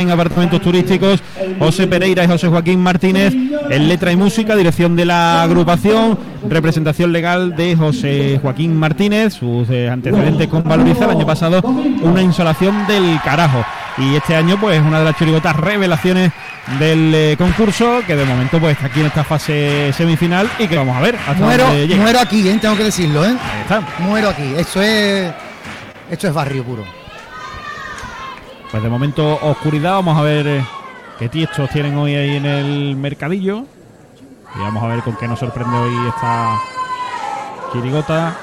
[0.00, 1.22] en apartamentos turísticos,
[1.58, 7.12] José Pereira y José Joaquín Martínez en letra y música, dirección de la agrupación, representación
[7.12, 11.60] legal de José Joaquín Martínez, sus eh, antecedentes con Valoriza, el año pasado
[12.02, 13.64] una insolación del carajo.
[13.98, 16.32] Y este año, pues, una de las chirigotas revelaciones
[16.78, 20.76] del eh, concurso, que de momento, pues, está aquí en esta fase semifinal y que
[20.76, 22.02] vamos a ver hasta Muero, dónde llega.
[22.02, 22.58] muero aquí, ¿eh?
[22.60, 23.28] tengo que decirlo, ¿eh?
[23.28, 23.82] Ahí está.
[23.98, 24.54] Muero aquí.
[24.56, 25.30] Esto es.
[26.10, 26.99] Esto es barrio puro.
[28.70, 30.64] Pues de momento oscuridad, vamos a ver eh,
[31.18, 33.64] qué tiestos tienen hoy ahí en el mercadillo.
[34.54, 36.56] Y vamos a ver con qué nos sorprende hoy esta
[37.72, 38.36] chirigota.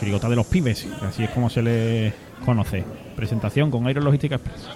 [0.00, 2.12] Chirigota de los pibes, así es como se le
[2.44, 2.84] conoce.
[3.14, 4.68] Presentación con Aerologística Express.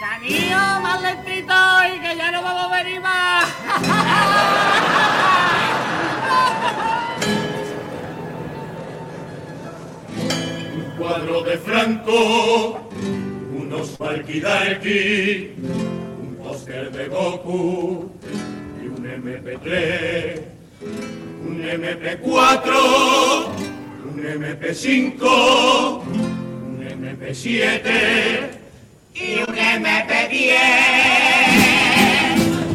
[0.00, 1.54] Canío, más lentito
[1.94, 4.90] y que ya no vamos a venir más.
[11.04, 12.80] cuadro de Franco,
[13.54, 18.10] unos Valkyrie, un póster de Goku
[18.82, 20.40] y un MP3,
[21.46, 22.70] un MP4,
[24.06, 25.20] un MP5,
[26.08, 28.50] un MP7
[29.14, 30.40] Y un MP10.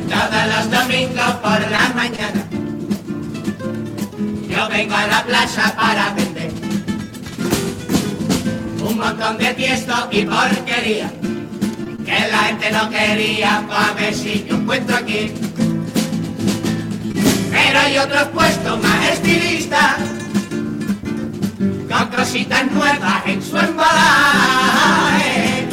[0.08, 2.44] todas los domingos por la mañana.
[4.48, 6.29] Yo vengo a la plaza para un
[9.00, 11.10] montón de tiesto y porquería
[12.06, 15.32] que la gente no quería pa' ver si yo encuentro aquí.
[17.52, 19.96] Pero hay otros puestos más estilistas
[21.90, 25.68] con cositas nuevas en su embalaje.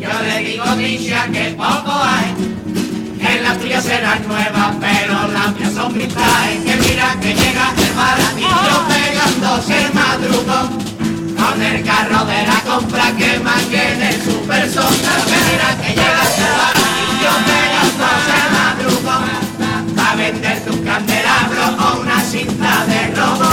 [0.00, 2.34] Yo le digo Grisha que poco hay
[3.20, 6.60] que las tuyas serán nuevas, pero las mías son mitades.
[6.64, 10.93] Que mira que llega el baratillo pegándose el madrugón.
[11.54, 15.12] Con el carro de la compra que más que en el super sonda.
[15.24, 19.96] Que mira que llega el baratillo pegándose el madrugón.
[19.96, 23.50] Va a vender tu candelabro o una cinta de robo.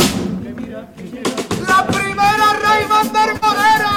[1.67, 3.93] La primera Raymond del Moreno.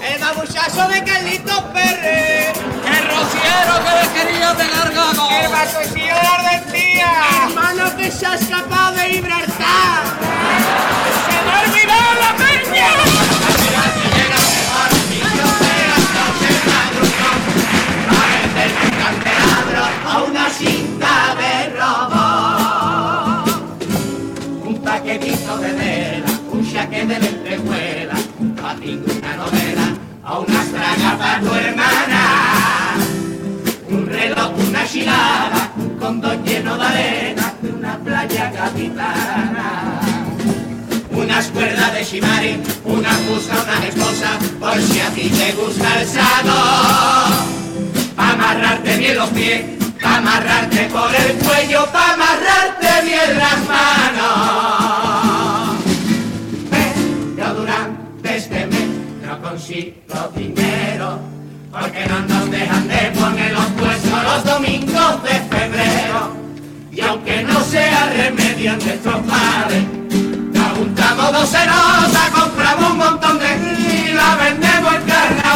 [0.00, 2.56] El babuchazo de Carlitos Pérez.
[2.86, 5.28] El rociero que le quería de largago.
[5.28, 7.12] El bacosillo de Ardentía.
[7.48, 10.20] Hermano que se ha escapado de Gibraltar.
[31.30, 32.94] Para tu hermana.
[33.88, 40.00] Un reloj, una chilada, un condón lleno de arena de una playa capitana.
[41.10, 46.06] Unas cuerdas de shimari, una fusta, una esposa, por si a ti te gusta el
[46.06, 47.60] sado
[48.16, 49.62] pa' amarrarte bien los pies,
[50.02, 55.09] pa' amarrarte por el cuello, pa' amarrarte bien las manos.
[59.70, 61.20] Consigo dinero,
[61.70, 66.34] porque no nos dejan de poner los puestos los domingos de febrero.
[66.90, 69.84] Y aunque no sea remedio en nuestros padres,
[70.52, 71.54] nos juntamos dos
[72.32, 75.49] compramos un montón de y la vendemos en carnavales.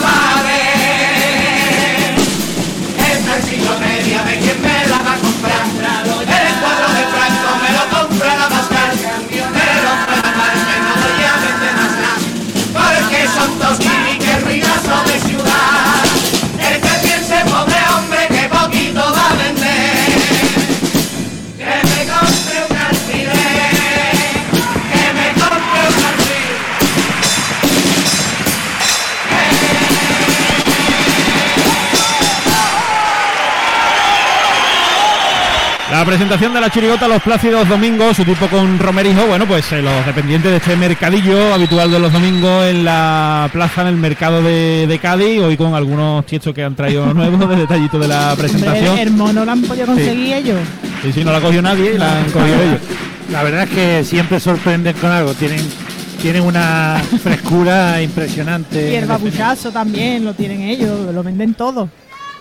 [35.95, 39.81] La presentación de la chirigota los plácidos domingos, su tipo con Romerijo, bueno, pues eh,
[39.81, 44.43] los dependientes de este mercadillo habitual de los domingos en la plaza, en el mercado
[44.43, 48.35] de, de Cádiz, hoy con algunos tiestos que han traído nuevos de detallito de la
[48.37, 48.99] presentación.
[48.99, 50.59] El mono lo han podido conseguir ellos.
[51.09, 52.81] Y si no la cogió nadie, la han cogido ellos.
[53.31, 55.33] La verdad es que siempre sorprenden con algo.
[55.33, 55.61] Tienen,
[56.21, 58.91] tienen una frescura impresionante.
[58.91, 61.89] Y el babuchazo también lo tienen ellos, lo venden todo.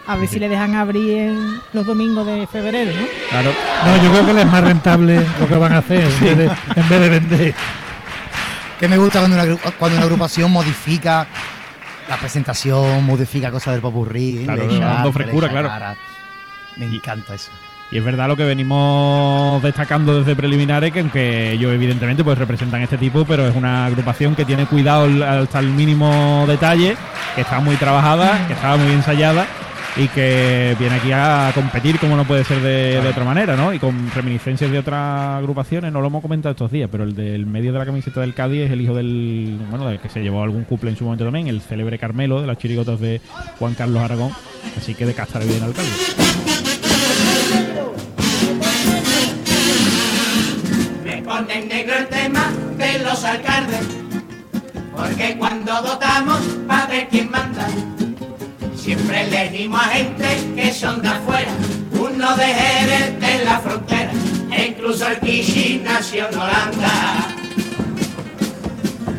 [0.05, 3.07] A ver si le dejan abrir en los domingos de febrero, ¿no?
[3.29, 3.51] Claro.
[3.85, 6.37] No, yo creo que les es más rentable lo que van a hacer en, vez
[6.37, 7.55] de, en vez de vender.
[8.79, 11.25] Que me gusta cuando una, cuando una agrupación modifica
[12.09, 14.41] la presentación, modifica cosas del popurrí.
[14.43, 15.69] Claro, le dando frescura, claro.
[15.69, 15.95] cara.
[16.75, 17.51] Me encanta eso.
[17.89, 22.81] Y es verdad lo que venimos destacando desde preliminares, que aunque ellos evidentemente pues representan
[22.81, 26.97] este tipo, pero es una agrupación que tiene cuidado hasta el mínimo detalle,
[27.35, 29.45] que está muy trabajada, que está muy ensayada
[29.95, 33.73] y que viene aquí a competir como no puede ser de, de otra manera, ¿no?
[33.73, 37.45] Y con reminiscencias de otras agrupaciones, no lo hemos comentado estos días, pero el del
[37.45, 40.41] medio de la camiseta del Cádiz es el hijo del, bueno, del que se llevó
[40.41, 43.21] algún cumple en su momento también, el célebre Carmelo de las chirigotas de
[43.59, 44.31] Juan Carlos Aragón,
[44.77, 46.15] así que de castar bien al Cádiz.
[51.03, 53.85] Me pone en negro el tema de los alcaldes,
[54.95, 57.67] porque cuando votamos va a ver quién manda.
[58.83, 61.53] Siempre elegimos a gente que son de afuera,
[61.93, 64.11] uno de Jerez de la frontera,
[64.67, 67.29] incluso el Kishi nació en Holanda.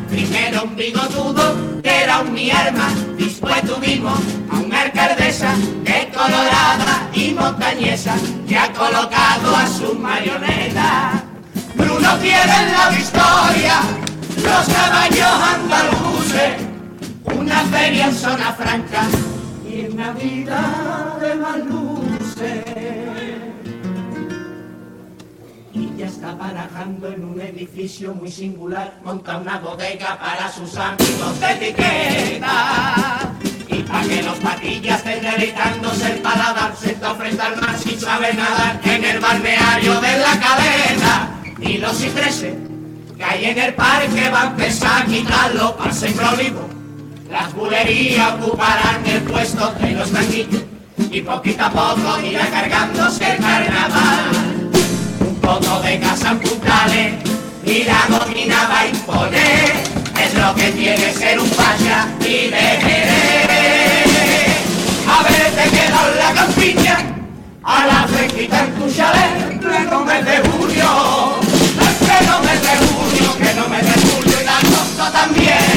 [0.07, 4.19] Primero un bigotudo que era un mi arma, después tuvimos
[4.51, 8.15] a una alcaldesa de colorada y montañesa
[8.47, 11.23] que ha colocado a su marioneta.
[11.73, 13.81] Bruno tiene la victoria,
[14.43, 16.53] los caballos andaluces,
[17.35, 19.07] una feria en zona franca
[19.75, 22.65] y en Navidad de más luces.
[25.73, 31.39] Y ya está barajando en un edificio muy singular, monta una bodega para sus amigos
[31.41, 33.33] de etiqueta.
[33.67, 37.99] Y para que los patillas estén deleitándose el paladar, se está frente al mar sin
[37.99, 41.41] saber nadar en el balneario de la cadena.
[41.59, 42.55] Y los cipreses
[43.17, 46.75] que hay en el parque van a empezar a quitarlo para sembrar olivo.
[47.29, 50.61] Las bulerías ocuparán el puesto de los tranquilos
[51.11, 54.69] y poquito a poco irá cargándose el carnaval.
[55.21, 57.13] Un poco de casa en puntales
[57.65, 59.73] y la gomina va a imponer.
[60.21, 62.79] Es lo que tiene ser un pasha y de
[65.07, 66.97] Haberte quedado en la campiña
[67.63, 71.35] a la fresquita en tu chalet en pleno mes de junio.
[71.79, 72.59] En pleno mes
[73.37, 75.74] que no me de julio y de agosto también.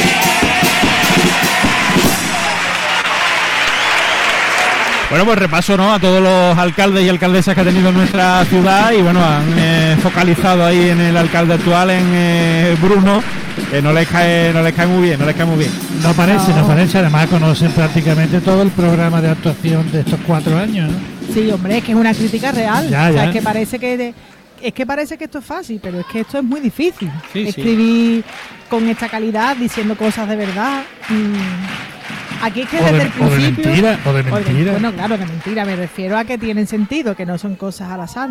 [5.11, 5.93] Bueno, pues repaso ¿no?
[5.95, 9.97] a todos los alcaldes y alcaldesas que ha tenido nuestra ciudad y bueno, han eh,
[10.03, 13.23] focalizado ahí en el alcalde actual, en eh, Bruno,
[13.71, 15.71] que no les cae, no les cae muy bien, no les cae muy bien.
[16.03, 16.99] No parece, no parece.
[16.99, 20.93] Además conocen prácticamente todo el programa de actuación de estos cuatro años.
[20.93, 20.99] ¿no?
[21.33, 22.91] Sí, hombre, es que es una crítica real.
[22.91, 23.25] Ya, O sea, ya.
[23.27, 24.15] es que parece que de-
[24.63, 27.11] es que parece que esto es fácil, pero es que esto es muy difícil.
[27.33, 27.49] Sí, sí.
[27.49, 28.25] Escribir
[28.69, 30.83] con esta calidad, diciendo cosas de verdad.
[31.09, 31.98] mm.
[32.43, 33.65] Aquí es que O de- desde el o de principio.
[33.73, 34.73] mentira, o de mentira.
[34.73, 35.65] bueno, claro, de mentira.
[35.65, 38.31] Me refiero a que tienen sentido, que no son cosas al azar.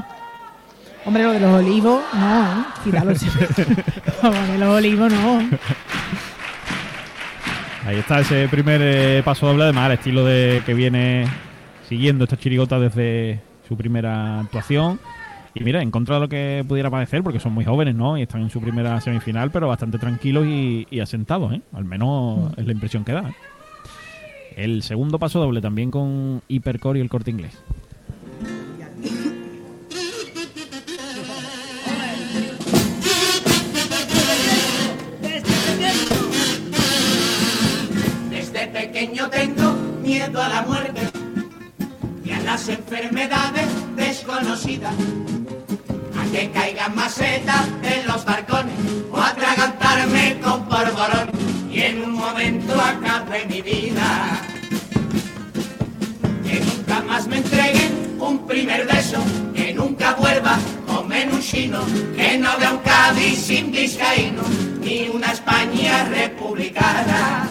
[1.06, 2.66] Hombre, lo de los olivos, no, ¿eh?
[2.84, 3.12] Quítalo.
[4.24, 5.40] Lo de los olivos, no.
[7.86, 11.26] Ahí está ese primer eh, paso doble, además, al estilo de que viene
[11.88, 15.00] siguiendo esta chirigota desde su primera actuación.
[15.54, 18.18] Y mira, en contra de lo que pudiera parecer, porque son muy jóvenes, ¿no?
[18.18, 21.62] Y están en su primera semifinal, pero bastante tranquilos y, y asentados, ¿eh?
[21.74, 23.22] Al menos es la impresión que da.
[23.22, 23.34] ¿eh?
[24.58, 27.54] El segundo paso doble también con Hipercore y el corte inglés.
[38.32, 41.02] Desde pequeño tengo miedo a la muerte
[42.26, 44.96] y a las enfermedades desconocidas.
[46.20, 48.74] A que caigan macetas en los balcones
[49.12, 51.37] o a atragantarme con polvorón
[51.78, 54.42] y en un momento acabe mi vida.
[56.44, 59.20] Que nunca más me entreguen un primer beso,
[59.54, 60.58] que nunca vuelva
[60.88, 61.82] comer un chino,
[62.16, 64.42] que no vea un Cádiz sin vizcaíno,
[64.82, 67.48] ni una España republicana.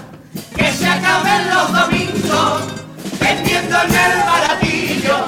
[0.56, 2.62] Que se acaben los domingos,
[3.20, 5.18] vendiendo en el baratillo,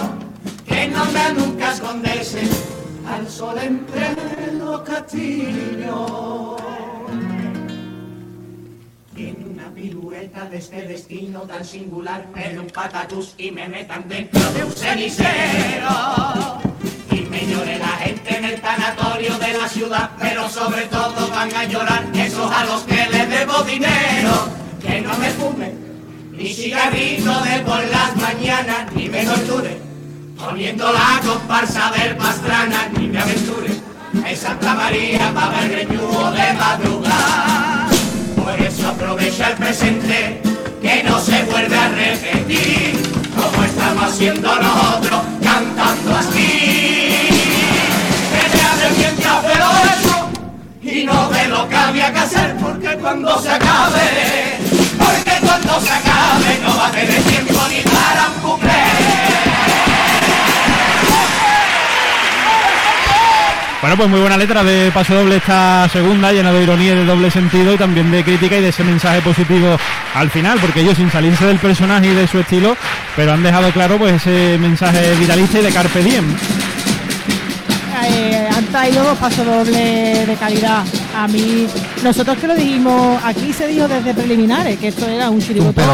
[0.66, 2.42] que no nunca esconderse
[3.06, 6.87] al sol entre los castillos.
[9.80, 14.72] Pirueta de este destino tan singular, me un patatús y me metan dentro de un
[14.72, 15.88] cenicero.
[17.12, 21.54] Y me llore la gente en el tanatorio de la ciudad, pero sobre todo van
[21.54, 24.48] a llorar esos a los que les debo dinero.
[24.82, 25.72] Que no me fume
[26.32, 29.80] ni cigarrito de por las mañanas, ni me torture
[30.36, 33.70] poniendo la comparsa del Pastrana, ni me aventure
[34.26, 37.77] en Santa María para el reñudo de madrugada.
[38.88, 40.40] Aprovecha el presente,
[40.80, 42.98] que no se vuelve a repetir,
[43.36, 47.28] como estamos haciendo nosotros, cantando así.
[48.32, 53.38] Que te arrepientas de lo y no de lo que había que hacer, porque cuando
[53.38, 54.56] se acabe,
[54.98, 56.92] porque cuando se acabe no va a
[63.80, 67.04] Bueno, pues muy buena letra de Paso Doble esta segunda, llena de ironía y de
[67.04, 69.76] doble sentido y también de crítica y de ese mensaje positivo
[70.16, 72.76] al final, porque ellos sin salirse del personaje y de su estilo,
[73.14, 76.24] pero han dejado claro pues ese mensaje vitalista y de carpe diem.
[78.10, 80.82] Eh, han traído dos pasos dobles de calidad.
[81.14, 81.66] A mí,
[82.02, 85.84] nosotros que lo dijimos, aquí se dijo desde preliminares que esto era un Un chirigotón.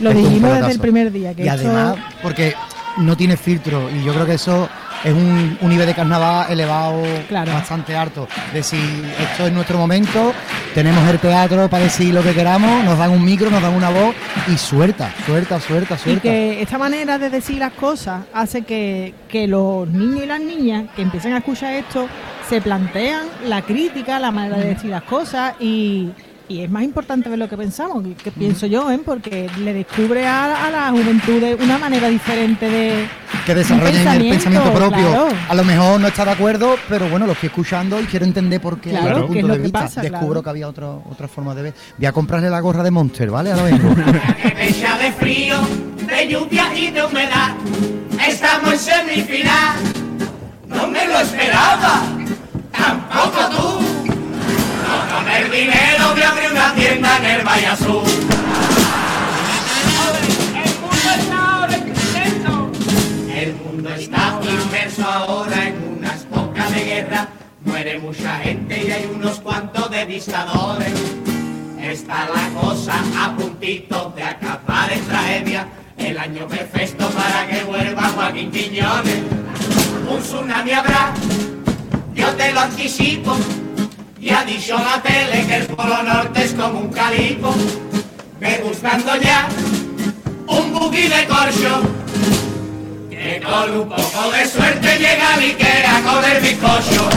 [0.00, 1.34] Lo dijimos desde el primer día.
[1.34, 2.54] Que Y esto- además, porque
[2.96, 4.68] no tiene filtro, y yo creo que eso
[5.04, 7.52] es un, un nivel de carnaval elevado Claro.
[7.52, 8.28] bastante alto.
[8.52, 8.76] De si
[9.18, 10.32] esto es nuestro momento,
[10.74, 13.90] tenemos el teatro para decir lo que queramos, nos dan un micro, nos dan una
[13.90, 14.14] voz
[14.48, 16.22] y suelta, suelta, suelta, Y suelta.
[16.22, 20.84] que esta manera de decir las cosas hace que, que los niños y las niñas
[20.94, 22.06] que empiecen a escuchar esto
[22.48, 26.10] se plantean la crítica, la manera de decir las cosas y,
[26.50, 28.98] y es más importante ver lo que pensamos, que, que pienso yo, ¿eh?
[29.04, 33.06] porque le descubre a, a la juventud de una manera diferente de...
[33.46, 35.06] que desarrollen el pensamiento, pensamiento propio.
[35.10, 35.28] claro.
[35.48, 38.60] A lo mejor no está de acuerdo, pero bueno, lo estoy escuchando y quiero entender
[38.60, 39.80] por qué Claro, otro qué es punto lo de que vista.
[39.80, 40.42] pasa, Descubro claro.
[40.42, 41.74] que había otro, otra forma de ver.
[41.96, 43.54] Voy a comprarle la gorra de Monster, ¿vale?
[43.54, 43.94] Vengo.
[44.42, 45.56] Que fecha de frío,
[46.08, 47.54] de lluvia y de humedad.
[48.26, 49.76] Estamos en semifinal.
[50.66, 52.02] No me lo esperaba.
[52.72, 53.79] Tampoco tú.
[55.40, 58.02] El dinero de abrir una tienda en el Valle Azul.
[63.34, 67.28] El mundo está inmerso ahora en unas pocas de guerra.
[67.64, 70.92] Muere mucha gente y hay unos cuantos de dictadores.
[71.80, 75.68] Está la cosa a puntito de acabar en tragedia.
[75.96, 79.22] El año perfecto para que vuelva Joaquín Quiñones.
[80.06, 81.14] Un tsunami habrá,
[82.14, 83.38] yo te lo anticipo.
[84.20, 87.54] Y ha dicho la tele que el Polo Norte es como un calipo.
[88.38, 89.48] Ve buscando ya
[90.46, 91.82] un buggy de corcho.
[93.08, 97.08] Que con un poco de suerte llega a Ikea con el bizcocho.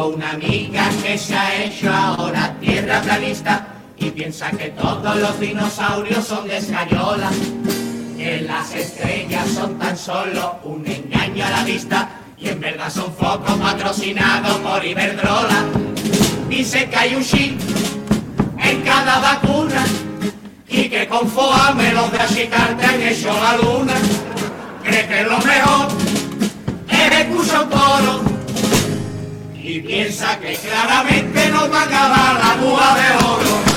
[0.00, 3.66] Una amiga que se ha hecho ahora tierra planista
[3.98, 7.30] y piensa que todos los dinosaurios son de escayola,
[8.16, 13.12] que las estrellas son tan solo un engaño a la vista y en verdad son
[13.12, 15.66] focos patrocinados por Iberdrola.
[16.48, 17.60] Dice que hay un chip
[18.58, 19.84] en cada vacuna
[20.66, 23.94] y que con FOAME los de achicarte han hecho la luna.
[24.82, 25.88] Cree que lo mejor
[26.88, 28.29] es escuchar un
[29.70, 33.69] y piensa que claramente nos va a acabar la búa de oro.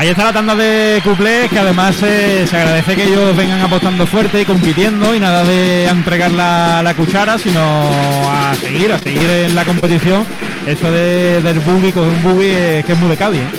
[0.00, 4.06] Ahí está la tanda de cuplés que además eh, se agradece que ellos vengan apostando
[4.06, 9.28] fuerte y compitiendo y nada de entregar la, la cuchara, sino a seguir, a seguir
[9.28, 10.24] en la competición.
[10.66, 13.40] Eso de, del buggy, coger un buggy eh, que es muy de Cádiz.
[13.40, 13.50] ¿eh?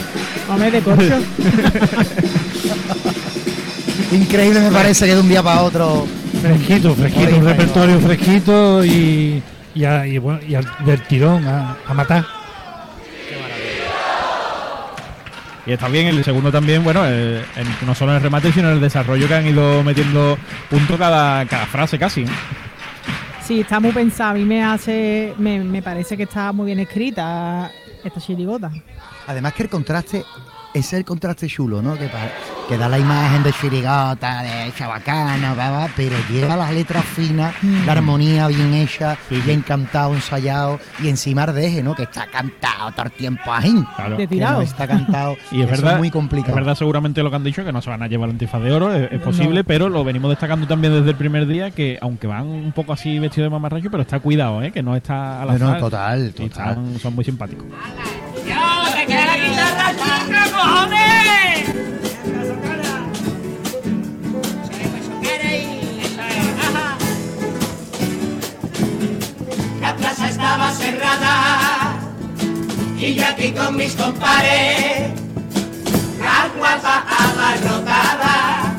[0.49, 1.19] Hombre, de corcho.
[4.11, 6.07] Increíble me parece que de un día para otro.
[6.41, 9.43] Fresquito, fresquito, un repertorio fresquito y,
[9.75, 10.55] y, a- y bueno, y
[10.85, 12.25] del tirón a, a matar.
[15.65, 17.43] Y está bien, el segundo también, bueno, eh,
[17.85, 20.37] no solo en el remate, sino en el desarrollo que han ido metiendo
[20.69, 22.25] punto cada, cada frase casi.
[23.43, 24.31] Sí, está muy pensada.
[24.31, 27.71] A mí me hace, me, me parece que está muy bien escrita
[28.03, 28.71] esta chirigota.
[29.27, 30.23] Además que el contraste,
[30.73, 31.95] ese es el contraste chulo, ¿no?
[31.97, 37.85] Que, da la imagen de chirigota, de chabacana, bla, pero lleva las letras finas, Mm.
[37.85, 41.93] la armonía bien hecha, bien cantado, ensayado, y encima deje, ¿no?
[41.95, 43.83] Que está cantado todo el tiempo ahí.
[43.97, 44.11] Claro.
[44.11, 44.57] De Que tirado.
[44.57, 45.35] no está cantado.
[45.51, 46.51] Y es Eso verdad, muy complicado.
[46.53, 48.61] es verdad seguramente lo que han dicho, que no se van a llevar el antifaz
[48.63, 51.97] de oro, es, es posible, pero lo venimos destacando también desde el primer día, que
[52.01, 54.71] aunque van un poco así vestidos de mamarracho, pero está cuidado, ¿eh?
[54.71, 56.45] que no está a la No, no, total, total.
[56.69, 57.65] están- son muy simpáticos.
[69.81, 71.99] La plaza estaba cerrada
[72.97, 75.11] y yo aquí con mis compares,
[76.19, 78.75] la guapa abarrotada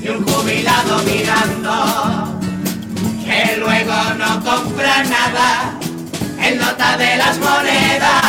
[0.00, 2.40] y un jubilado mirando
[3.24, 5.78] que luego no compra nada
[6.40, 8.25] en nota de las monedas.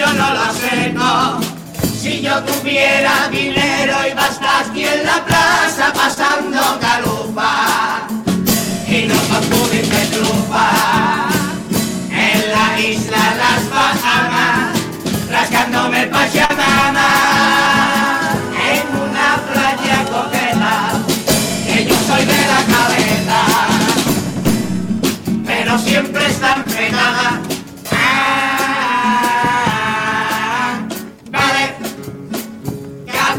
[0.00, 1.40] Yo no lo sé, no.
[2.00, 8.06] Si yo tuviera dinero y bastas aquí en la plaza pasando galupa
[8.88, 9.14] y no
[9.50, 10.68] pudiese trufa
[12.10, 14.78] en la isla Las Bahamas
[15.30, 17.79] rascándome el pachamama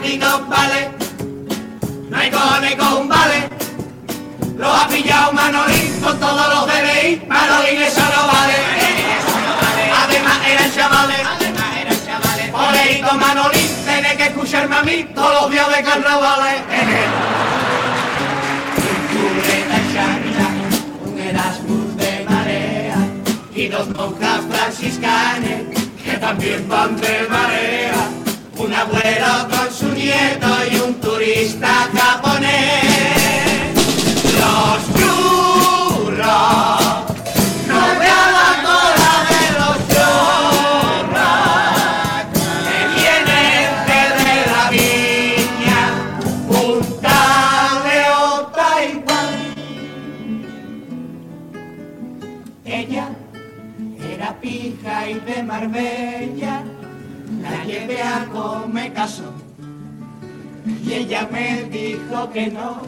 [0.02, 0.90] no vale.
[2.10, 3.50] No hay cojones con vale.
[4.58, 8.54] Lo ha pillado Manolín con todos los DNI Manolín eso no vale.
[10.04, 11.20] Además eran chavales.
[12.54, 16.62] Oleito Manolín tiene que escucharme a mí todos los días de carnavales.
[23.54, 25.62] Y dos monjas franciscanas
[26.04, 28.21] que también van de marea
[28.64, 33.74] un abuelo con su nieto y un turista japonés.
[34.40, 36.20] Los churros
[37.68, 41.42] no vea la cola de los churros.
[42.68, 45.82] Que vienen desde la viña
[46.48, 47.20] Punta
[47.86, 48.00] de
[48.56, 49.32] Taiwán.
[52.66, 53.06] Ella
[54.14, 55.60] era pija y de la
[57.72, 59.34] llevé a comer caso.
[60.84, 62.82] Y ella me dijo que no,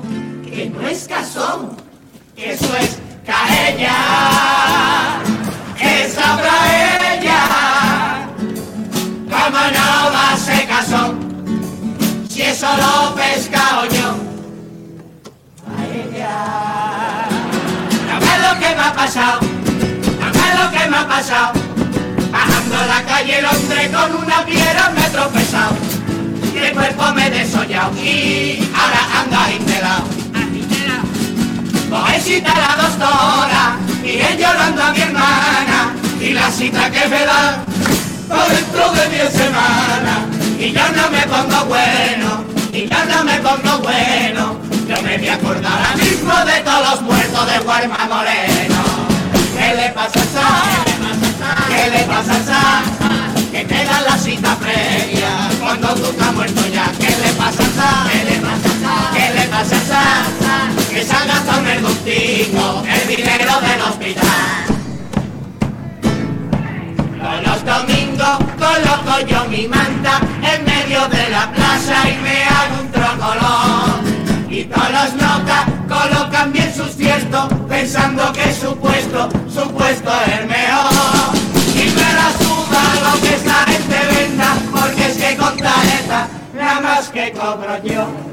[0.44, 1.78] que no es casón,
[2.36, 3.96] que eso es caella,
[5.78, 6.56] que sabrá
[7.14, 8.28] ella,
[9.34, 10.38] cómo no va a
[12.30, 14.10] si eso lo pescado yo,
[15.70, 17.28] a ella.
[18.10, 19.40] No lo que me ha pasado,
[20.20, 21.63] no lo que me ha pasado,
[22.74, 25.76] bajando la calle Londres con una piedra me he tropezado.
[26.54, 27.92] Y el cuerpo me he desollado.
[27.98, 30.04] Y ahora ando agitelado.
[31.90, 35.94] Voy cita la doctora y él llorando a mi hermana.
[36.20, 37.64] Y la cita que me da
[38.28, 40.20] para dentro de diez semanas
[40.58, 44.58] y yo no me pongo bueno y yo no me pongo bueno.
[44.88, 48.84] Yo me voy a acordar ahora mismo de todos los muertos de Guarma Moreno.
[49.58, 50.83] ¿qué le pasa a
[51.84, 52.84] ¿qué le pasa a Sa?
[53.52, 56.92] que te dan la cita previa cuando tú estás muerto ya.
[57.00, 58.10] ¿Qué le pasa a Sa?
[58.10, 59.14] ¿Qué le pasa a Sa?
[59.14, 60.90] ¿Qué le pasa a Sa?
[60.90, 61.86] Que se ha gastado el
[62.96, 64.64] el dinero del hospital.
[67.22, 72.82] Todos los domingos coloco yo mi manta en medio de la plaza y me hago
[72.82, 74.50] un trocolón.
[74.50, 80.48] Y todos los nocas colocan bien sus tiestos pensando que su puesto, su puesto es
[80.48, 81.53] mejor.
[81.84, 86.80] Y me la suda lo que esta gente venda porque es que con tarjeta nada
[86.80, 88.33] más que cobro yo.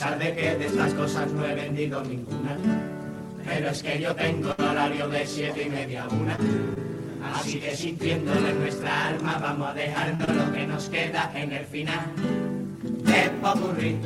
[0.00, 2.56] Pesar de que de estas cosas no he vendido ninguna.
[3.44, 6.38] Pero es que yo tengo horario de siete y media a una.
[7.34, 11.66] Así que sintiéndolo en nuestra alma vamos a dejarnos lo que nos queda en el
[11.66, 12.00] final
[12.80, 13.98] de Popurrí.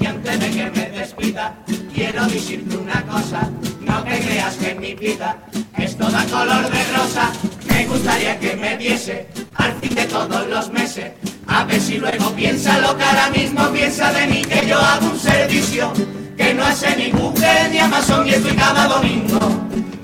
[0.00, 1.56] Y antes de que me despida,
[1.94, 3.50] quiero decirte una cosa.
[3.80, 5.38] No te creas que mi vida
[5.78, 7.32] es toda color de rosa.
[7.70, 11.12] Me gustaría que me diese, al fin de todos los meses,
[11.56, 15.06] A ver si luego piensa lo que ahora mismo piensa de mí, que yo hago
[15.06, 15.90] un servicio
[16.36, 17.32] que no hace ningún
[17.72, 19.38] ni Amazon y estoy cada domingo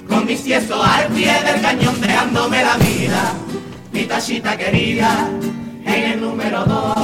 [0.09, 3.35] con mis tiestos al pie del cañón dejándome la vida,
[3.93, 5.29] mi tachita querida
[5.85, 6.97] en el número dos.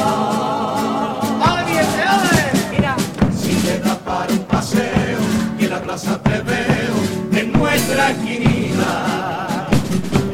[2.70, 2.96] Mira,
[3.38, 5.18] Si te das para un paseo
[5.58, 6.94] y en la plaza te veo
[7.38, 9.68] en nuestra esquinita,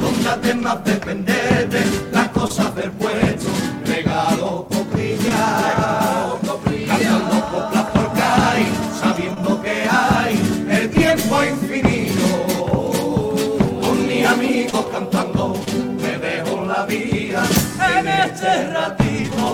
[0.00, 2.92] donde además depender de las cosas del
[3.96, 6.37] regalo coprilla,
[6.88, 8.66] cantando coplas por caí,
[9.00, 10.35] sabiendo que hay
[10.68, 12.28] el tiempo infinito,
[13.80, 15.54] con mis amigos cantando,
[16.02, 17.44] me dejo la vida
[17.98, 19.46] en este ratito.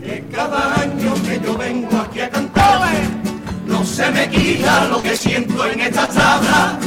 [0.00, 2.80] que cada año que yo vengo aquí a cantar
[3.66, 6.78] no se me quita lo que siento en esta tabla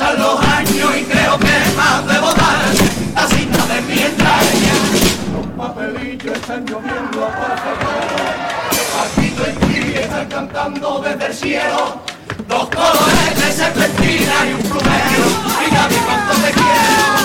[0.00, 2.60] pasan los años y creo que más debo dar.
[3.14, 4.74] La cinta de mi entraña.
[5.34, 8.10] Los papelillos están lloviendo por favor.
[9.02, 12.02] Aquí estoy están cantando desde el cielo.
[12.48, 15.26] Dos colores de serpentina y un plumero.
[15.66, 17.19] Y Gaby cuánto te quiero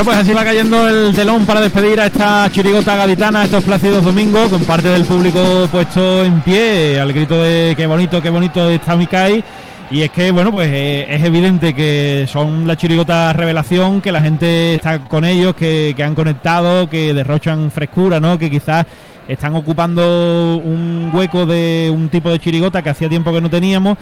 [0.00, 4.02] Bueno, pues así va cayendo el telón para despedir a esta chirigota gaditana, estos plácidos
[4.02, 8.70] domingos, con parte del público puesto en pie, al grito de qué bonito, qué bonito
[8.70, 9.44] está Mikai.
[9.90, 14.22] Y es que, bueno, pues eh, es evidente que son la chirigota revelación, que la
[14.22, 18.38] gente está con ellos, que, que han conectado, que derrochan frescura, ¿no?
[18.38, 18.86] Que quizás
[19.28, 23.98] están ocupando un hueco de un tipo de chirigota que hacía tiempo que no teníamos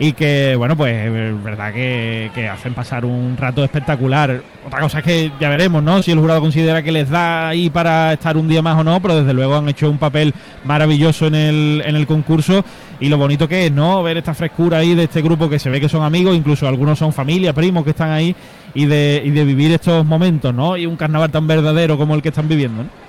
[0.00, 4.42] y que, bueno, pues es verdad que, que hacen pasar un rato espectacular.
[4.64, 6.02] Otra cosa es que ya veremos, ¿no?
[6.02, 9.00] Si el jurado considera que les da ahí para estar un día más o no,
[9.00, 10.32] pero desde luego han hecho un papel
[10.64, 12.64] maravilloso en el, en el concurso
[13.00, 14.02] y lo bonito que es, ¿no?
[14.04, 16.98] Ver esta frescura ahí de este grupo que se ve que son amigos, incluso algunos
[16.98, 18.36] son familia, primos que están ahí
[18.74, 20.76] y de, y de vivir estos momentos, ¿no?
[20.76, 23.08] Y un carnaval tan verdadero como el que están viviendo, ¿no?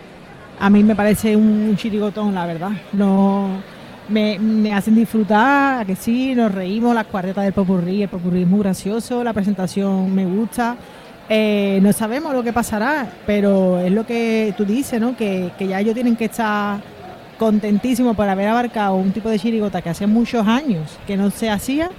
[0.60, 2.72] a mí me parece un chirigotón, la verdad.
[2.94, 3.48] No,
[4.10, 8.44] me, me hacen disfrutar, a que sí, nos reímos, las cuartetas del popurrí, el popurrí
[8.44, 10.76] es muy gracioso, la presentación me gusta.
[11.30, 15.16] Eh, no sabemos lo que pasará, pero es lo que tú dices, ¿no?
[15.16, 16.82] Que, que ya ellos tienen que estar
[17.38, 21.50] contentísimos por haber abarcado un tipo de chirigota que hace muchos años que no se
[21.50, 21.90] hacía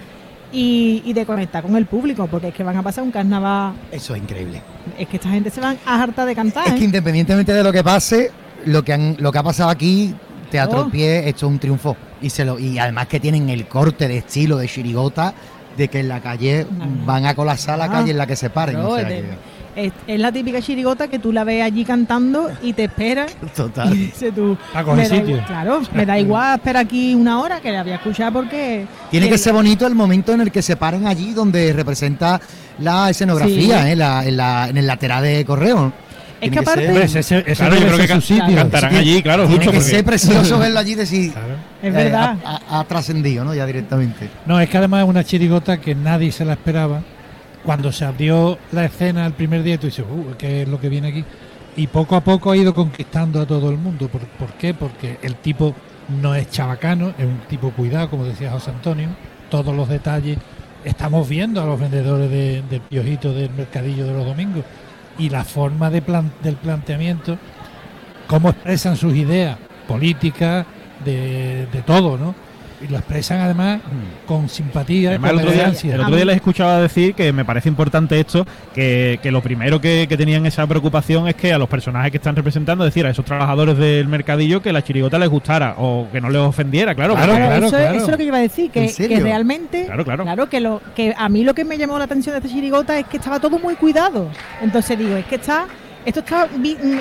[0.53, 3.75] y, y de conectar con el público, porque es que van a pasar un carnaval.
[3.93, 4.61] Eso es increíble.
[4.99, 6.67] Es que esta gente se van a harta de cantar.
[6.67, 6.79] Es ¿eh?
[6.79, 8.33] que independientemente de lo que pase,
[8.65, 10.13] lo que han, lo que ha pasado aquí,
[10.51, 10.85] Teatro Oh.
[10.85, 11.97] en Pie, esto es un triunfo.
[12.21, 15.33] Y se lo, y además que tienen el corte de estilo de chirigota
[15.77, 16.67] de que en la calle
[17.07, 17.91] van a colapsar la Ah.
[17.91, 18.77] calle en la que se paren.
[18.77, 21.63] No, o sea es, de- que- es- es la típica chirigota que tú la ves
[21.63, 23.35] allí cantando y te esperas.
[23.57, 23.95] total.
[23.95, 25.29] Y dices tú, Pa' coger sitio.
[25.37, 28.85] igual- claro, me da igual esperar aquí una hora que la voy a escuchar porque.
[29.11, 32.41] Tiene que que ser bonito el momento en el que se paren allí donde representa
[32.81, 33.91] la escenografía, Sí.
[33.93, 33.97] ¿eh?
[33.97, 35.93] la- en, la- en el lateral de correo.
[36.41, 38.55] Es que aparte- ser- Hombre, ese, ese, ese Claro, yo creo que can- sitio.
[38.55, 41.33] cantarán allí, claro, Tiene mucho, que porque- ser precioso verlo allí decir.
[41.33, 41.55] Claro.
[41.83, 42.37] Es eh, verdad.
[42.71, 43.55] ha trascendido, ¿no?
[43.55, 44.29] Ya directamente.
[44.47, 47.03] No, es que además es una chirigota que nadie se la esperaba.
[47.63, 50.89] Cuando se abrió la escena el primer día, tú dices, uh, ¿qué es lo que
[50.89, 51.25] viene aquí?
[51.77, 54.09] Y poco a poco ha ido conquistando a todo el mundo.
[54.09, 54.73] ¿Por, por qué?
[54.73, 55.75] Porque el tipo
[56.21, 59.09] no es chabacano, es un tipo cuidado, como decía José Antonio.
[59.51, 60.39] Todos los detalles
[60.85, 64.65] estamos viendo a los vendedores de, del piojito del mercadillo de los domingos
[65.19, 67.39] y la forma de plan- del planteamiento,
[68.27, 70.67] cómo expresan sus ideas políticas,
[71.05, 72.35] de, de todo, ¿no?
[72.83, 73.81] Y lo expresan además
[74.27, 77.45] con simpatía Además, con el otro, día, el otro día les escuchaba decir que me
[77.45, 81.59] parece importante esto, que, que lo primero que, que tenían esa preocupación es que a
[81.59, 85.19] los personajes que están representando, es decir, a esos trabajadores del mercadillo, que la chirigota
[85.19, 87.15] les gustara o que no les ofendiera, claro.
[87.15, 87.67] Claro, porque- claro.
[87.67, 90.49] eso, es- eso es lo que iba a decir, ¿En que, que realmente, Claro, claro.
[90.49, 93.07] que, lo, que a mí lo que me llamó la atención de esta chirigota es
[93.07, 94.29] que estaba todo muy cuidado.
[94.63, 95.67] Entonces digo, es que está,
[96.07, 97.01] esto está mm, eh,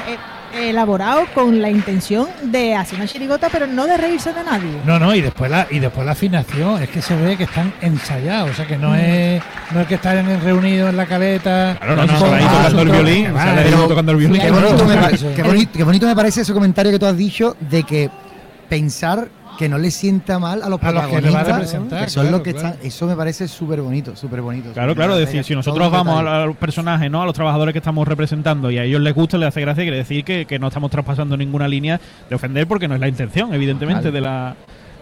[0.53, 4.71] elaborado con la intención de hacer una chirigota, pero no de reírse de nadie.
[4.85, 7.73] No, no, y después la y después la afinación, es que se ve que están
[7.81, 11.75] ensayados, o sea que no es no es que están reunidos en la caleta.
[11.79, 13.25] Claro, no, no, sale ahí tocando el violín,
[13.87, 14.41] tocando el violín.
[14.51, 17.83] Bonito, me, qué bonito- qué bonito me parece ese comentario que tú has dicho de
[17.83, 18.09] que
[18.67, 22.05] pensar que no le sienta mal a los A los que le va a protagonistas,
[22.05, 22.69] que son claro, los que claro.
[22.69, 22.87] están.
[22.87, 24.71] Eso me parece súper bonito, súper bonito.
[24.71, 27.21] Claro, claro, es decir, si nosotros vamos a, los personajes, ¿no?
[27.21, 29.97] A los trabajadores que estamos representando y a ellos les gusta, les hace gracia, quiere
[29.97, 33.53] decir que, que no estamos traspasando ninguna línea de ofender porque no es la intención,
[33.53, 34.13] evidentemente, Claro.
[34.13, 34.55] de la